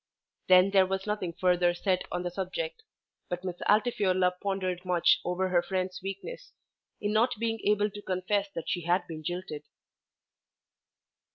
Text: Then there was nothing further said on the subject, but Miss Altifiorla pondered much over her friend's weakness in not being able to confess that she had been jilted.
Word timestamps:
Then 0.47 0.71
there 0.71 0.87
was 0.87 1.05
nothing 1.05 1.31
further 1.39 1.75
said 1.75 2.05
on 2.11 2.23
the 2.23 2.31
subject, 2.31 2.81
but 3.29 3.43
Miss 3.43 3.57
Altifiorla 3.69 4.31
pondered 4.41 4.83
much 4.83 5.19
over 5.23 5.49
her 5.49 5.61
friend's 5.61 6.01
weakness 6.01 6.53
in 6.99 7.13
not 7.13 7.35
being 7.37 7.59
able 7.67 7.91
to 7.91 8.01
confess 8.01 8.47
that 8.55 8.67
she 8.67 8.81
had 8.85 9.05
been 9.05 9.23
jilted. 9.23 9.61